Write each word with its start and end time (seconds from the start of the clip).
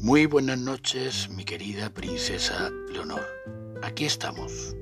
Muy 0.00 0.26
buenas 0.26 0.60
noches, 0.60 1.28
mi 1.28 1.44
querida 1.44 1.92
princesa 1.92 2.70
Leonor. 2.88 3.26
Aquí 3.82 4.04
estamos, 4.04 4.76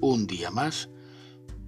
un 0.00 0.28
día 0.28 0.52
más, 0.52 0.88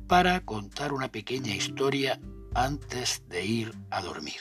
para 0.07 0.45
contar 0.45 0.93
una 0.93 1.11
pequeña 1.11 1.53
historia 1.53 2.21
antes 2.55 3.25
de 3.29 3.45
ir 3.45 3.75
a 3.91 4.03
dormir. 4.03 4.41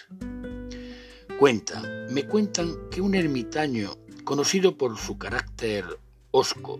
Cuentan, 1.40 2.14
me 2.14 2.28
cuentan 2.28 2.88
que 2.92 3.02
un 3.02 3.16
ermitaño, 3.16 3.98
conocido 4.24 4.78
por 4.78 4.96
su 5.00 5.18
carácter 5.18 5.84
osco, 6.30 6.80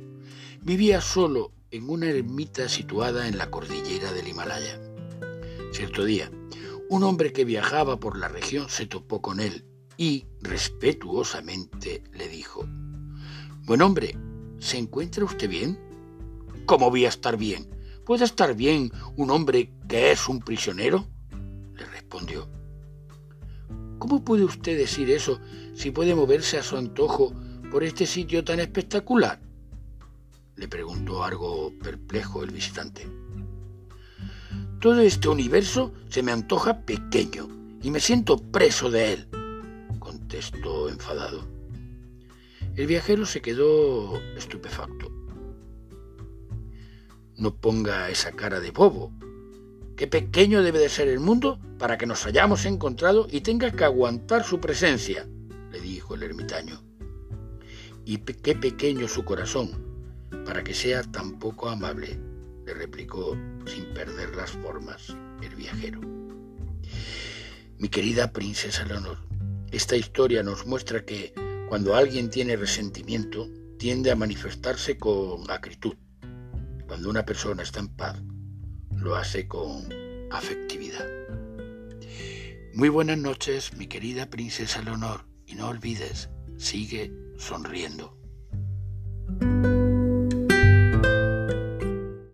vivía 0.62 1.02
solo 1.02 1.52
en 1.72 1.90
una 1.90 2.12
ermita 2.12 2.70
situada 2.70 3.28
en 3.28 3.40
la 3.40 3.50
cordillera 3.50 4.14
del 4.14 4.28
Himalaya. 4.28 4.80
Cierto 5.72 6.06
día, 6.06 6.30
un 6.90 7.02
hombre 7.02 7.34
que 7.34 7.44
viajaba 7.44 8.00
por 8.00 8.20
la 8.20 8.28
región 8.28 8.70
se 8.70 8.86
topó 8.86 9.20
con 9.20 9.40
él 9.40 9.66
y 10.02 10.26
respetuosamente 10.42 12.04
le 12.14 12.28
dijo, 12.28 12.68
Buen 13.66 13.84
hombre, 13.84 14.18
¿se 14.58 14.80
encuentra 14.80 15.24
usted 15.24 15.48
bien? 15.48 15.78
¿Cómo 16.66 16.90
voy 16.90 17.06
a 17.06 17.10
estar 17.10 17.38
bien? 17.38 17.70
¿Puede 18.04 18.26
estar 18.26 18.56
bien 18.56 18.92
un 19.16 19.30
hombre 19.30 19.72
que 19.88 20.12
es 20.12 20.28
un 20.28 20.40
prisionero? 20.40 21.08
le 21.76 21.86
respondió. 21.86 22.50
¿Cómo 24.00 24.26
puede 24.26 24.44
usted 24.44 24.76
decir 24.76 25.12
eso 25.12 25.40
si 25.76 25.92
puede 25.92 26.16
moverse 26.16 26.58
a 26.58 26.64
su 26.64 26.78
antojo 26.78 27.32
por 27.70 27.84
este 27.84 28.08
sitio 28.08 28.44
tan 28.44 28.60
espectacular? 28.60 29.40
le 30.56 30.68
preguntó 30.68 31.24
algo 31.24 31.72
perplejo 31.80 32.42
el 32.42 32.50
visitante. 32.50 33.08
Todo 34.80 35.00
este 35.02 35.28
universo 35.28 35.94
se 36.10 36.24
me 36.24 36.32
antoja 36.32 36.82
pequeño 36.88 37.48
y 37.84 37.92
me 37.92 38.00
siento 38.00 38.38
preso 38.38 38.90
de 38.90 39.14
él, 39.14 39.28
contestó 40.32 40.88
enfadado. 40.88 41.46
El 42.78 42.88
viajero 42.88 43.26
se 43.26 43.42
quedó 43.42 44.16
estupefacto. 44.38 45.12
No 47.36 47.54
ponga 47.54 48.10
esa 48.10 48.32
cara 48.32 48.62
de 48.62 48.72
bobo. 48.72 49.12
Qué 49.98 50.08
pequeño 50.08 50.64
debe 50.64 50.80
de 50.80 50.88
ser 50.88 51.10
el 51.10 51.20
mundo 51.20 51.60
para 51.78 51.98
que 51.98 52.06
nos 52.06 52.26
hayamos 52.26 52.66
encontrado 52.66 53.28
y 53.30 53.42
tenga 53.42 53.72
que 53.72 53.84
aguantar 53.84 54.46
su 54.46 54.62
presencia, 54.62 55.28
le 55.70 55.82
dijo 55.82 56.16
el 56.16 56.24
ermitaño. 56.24 56.82
Y 58.06 58.20
qué 58.20 58.56
pequeño 58.56 59.10
su 59.10 59.26
corazón 59.26 60.30
para 60.46 60.64
que 60.64 60.74
sea 60.74 61.04
tan 61.04 61.40
poco 61.40 61.68
amable, 61.68 62.18
le 62.66 62.74
replicó 62.74 63.36
sin 63.66 63.94
perder 63.94 64.34
las 64.38 64.52
formas 64.52 65.14
el 65.44 65.56
viajero. 65.56 66.00
Mi 67.80 67.90
querida 67.90 68.32
princesa 68.32 68.86
Leonor, 68.86 69.18
esta 69.72 69.96
historia 69.96 70.44
nos 70.44 70.66
muestra 70.66 71.06
que 71.06 71.34
cuando 71.70 71.96
alguien 71.96 72.30
tiene 72.30 72.58
resentimiento, 72.58 73.50
tiende 73.80 74.12
a 74.12 74.16
manifestarse 74.16 74.98
con 74.98 75.50
acritud. 75.50 75.96
Cuando 76.88 77.10
una 77.10 77.26
persona 77.26 77.64
está 77.64 77.80
en 77.80 77.88
paz, 77.88 78.22
lo 78.98 79.16
hace 79.16 79.48
con 79.48 79.88
afectividad. 80.30 81.08
Muy 82.74 82.90
buenas 82.90 83.18
noches, 83.18 83.74
mi 83.78 83.88
querida 83.88 84.30
princesa 84.30 84.82
Leonor, 84.82 85.26
y 85.46 85.56
no 85.56 85.70
olvides, 85.70 86.30
sigue 86.58 87.14
sonriendo. 87.38 88.21